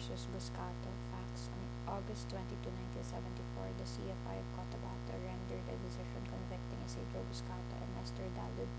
[0.00, 0.88] versus Buscato.
[1.12, 1.52] Facts.
[1.52, 2.56] On August 22,
[3.04, 8.72] 1974, the CFI of Cotabato rendered a decision convicting Isidro Buscato and Nestor Dalud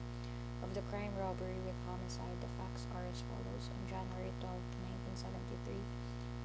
[0.65, 2.33] of the crime robbery with homicide.
[2.41, 3.69] The facts are as follows.
[3.69, 4.49] On January 12,
[5.13, 5.77] 1973,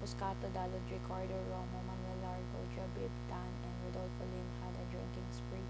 [0.05, 5.65] Buscato, Dalud, Ricardo Romo, Manuel Largo, Jabib Dan, and Rodolfo Lim had a drinking spree.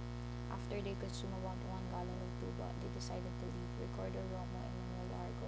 [0.51, 3.71] After they consumed about one gallon of tuba, they decided to leave.
[3.87, 5.47] Ricardo Romo and Manuel Largo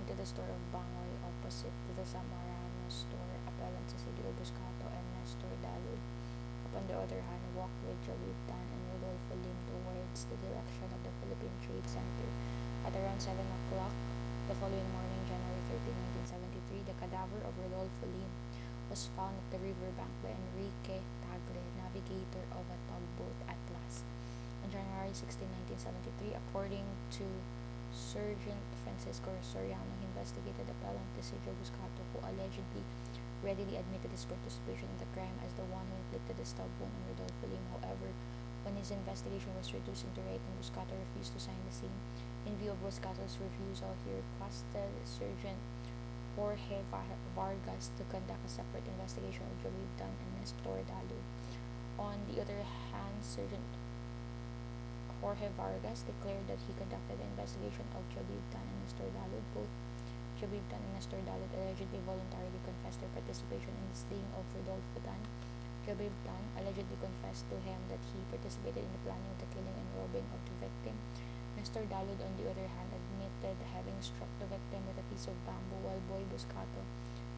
[0.00, 3.36] went to the store of Bangoy opposite to the Samarano store.
[3.44, 6.00] Appellant Cecilio Buscato and Nestor Dalud,
[6.72, 11.04] upon the other hand, walked with Jabib Dan and Rodolfo Lim towards the direction of
[11.04, 12.32] the Philippine Trade Center.
[12.88, 13.92] At around 7 o'clock
[14.48, 15.92] the following morning, January 13,
[16.32, 18.32] 1973, the cadaver of Rodolfo Lim
[18.88, 24.00] was found at the riverbank by Enrique Tagle, navigator of a tugboat Atlas.
[24.64, 26.88] On January 16, 1973, according
[27.20, 27.28] to
[27.92, 32.86] Sergeant Francisco Soriano, investigated appellant Isidro Buscato, who allegedly
[33.42, 36.94] readily admitted his participation in the crime as the one who inflicted the stab wound
[36.94, 37.64] on Rodolfo Lim.
[37.74, 38.14] However,
[38.62, 41.96] when his investigation was reduced into writing, Buscato refused to sign the same.
[42.46, 45.58] In view of Buscato's refusal, he requested Sergeant
[46.36, 46.84] Jorge
[47.34, 51.24] Vargas to conduct a separate investigation of Jabib Dan and Nestor Dalud.
[51.98, 53.66] On the other hand, Sergeant
[55.30, 59.46] Jorge Vargas declared that he conducted an investigation of Jabib Dan and Nestor Dalud.
[59.54, 59.70] Both
[60.42, 65.22] Jabib and Nestor Dalud allegedly voluntarily confessed their participation in the slaying of Rodolfo Dan.
[65.86, 69.70] Jabib Dan allegedly confessed to him that he participated in the planning of the killing
[69.70, 70.98] and robbing of the victim.
[71.54, 75.38] Nestor Dalud, on the other hand, admitted having struck the victim with a piece of
[75.46, 76.82] bamboo while Boy Buscato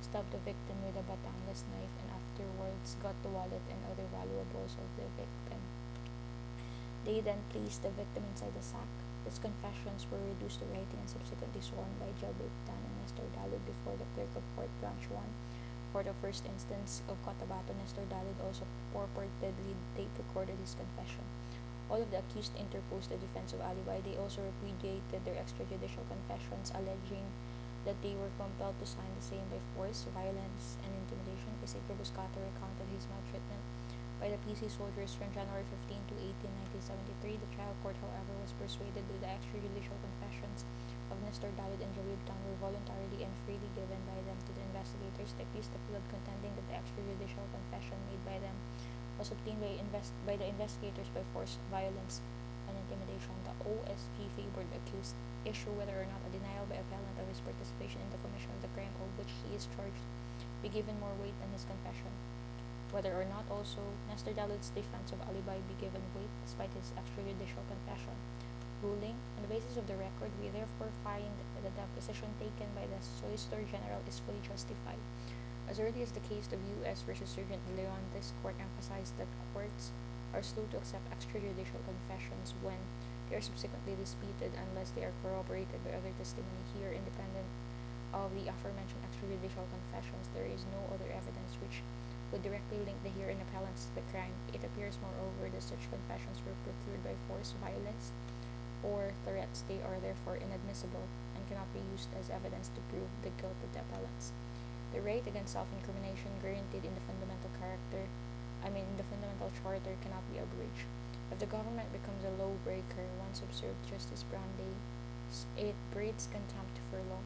[0.00, 4.80] stabbed the victim with a Batangas knife and afterwards got the wallet and other valuables
[4.80, 5.60] of the victim.
[7.02, 8.86] They then placed the victim inside the sack.
[9.26, 13.58] His confessions were reduced to writing and subsequently sworn by Jabib Dan and Nestor Dalud
[13.66, 15.18] before the clerk of court branch 1.
[15.90, 21.26] For the first instance of Cotabato, Nestor Dalud also purportedly tape recorded his confession.
[21.90, 23.98] All of the accused interposed a defense of alibi.
[23.98, 27.26] They also repudiated their extrajudicial confessions, alleging
[27.82, 31.50] that they were compelled to sign the same by force, violence, and intimidation.
[31.66, 33.66] Isidro Buscato recounted his maltreatment
[34.22, 36.14] by the PC soldiers from January 15 to
[36.46, 36.46] 18,
[36.78, 37.42] 1973.
[37.42, 40.62] The trial court, however, was persuaded that the extrajudicial confessions
[41.10, 44.62] of Nestor Dalud and Jabib Dan were voluntarily and freely given by them to the
[44.70, 45.34] investigators.
[45.34, 48.54] The accused appealed, contending that the extrajudicial confession made by them
[49.18, 52.22] was obtained by, invest- by the investigators by force, violence,
[52.70, 53.34] and intimidation.
[53.42, 57.42] The OSG favored the accused issue whether or not a denial by appellant of his
[57.42, 60.06] participation in the commission of the crime of which he is charged
[60.62, 62.14] be given more weight than his confession
[62.92, 67.64] whether or not also Nestor Dalud's defense of alibi be given weight despite his extrajudicial
[67.66, 68.12] confession.
[68.84, 72.84] Ruling, on the basis of the record, we therefore find that the position taken by
[72.84, 75.00] the Solicitor General is fully justified.
[75.70, 77.00] As early as the case of U.S.
[77.06, 79.94] versus Sergeant Leon, this court emphasized that courts
[80.34, 82.76] are slow to accept extrajudicial confessions when
[83.30, 86.60] they are subsequently disputed unless they are corroborated by other testimony.
[86.76, 87.48] Here, independent
[88.12, 91.80] of the aforementioned extrajudicial confessions, there is no other evidence which
[92.32, 94.32] would directly link the herein appellants to the crime.
[94.56, 98.12] It appears, moreover, that such confessions were procured by force, violence,
[98.80, 99.64] or threats.
[99.68, 101.04] They are therefore inadmissible
[101.36, 104.32] and cannot be used as evidence to prove the guilt of the appellants.
[104.96, 108.08] The right against self-incrimination guaranteed in the fundamental character,
[108.64, 110.88] I mean the fundamental charter, cannot be abridged.
[111.32, 117.24] If the government becomes a lawbreaker, once observed Justice Brandeis, it breeds contempt for law.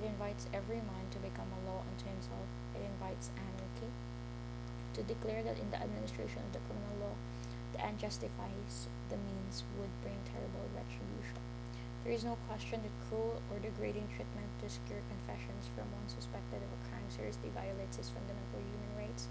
[0.00, 2.48] It invites every man to become a law unto himself.
[2.74, 3.92] It invites anarchy
[4.94, 7.16] to declare that in the administration of the criminal law,
[7.72, 11.49] the end justifies the means would bring terrible retribution.
[12.00, 16.64] There is no question that cruel or degrading treatment to secure confessions from one suspected
[16.64, 19.28] of a crime seriously violates his fundamental human rights,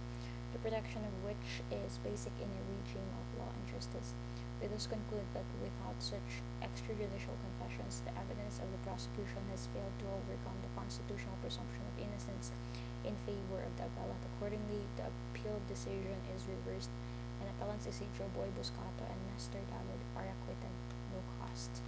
[0.54, 4.14] the protection of which is basic in a regime of law and justice.
[4.62, 9.96] We thus conclude that without such extrajudicial confessions, the evidence of the prosecution has failed
[10.06, 12.54] to overcome the constitutional presumption of innocence
[13.02, 14.22] in favor of the appellant.
[14.38, 16.94] Accordingly, the appeal decision is reversed,
[17.42, 20.76] and appellants Isidro Boy Buscato and Nestor Dalud are acquitted,
[21.10, 21.82] no cost.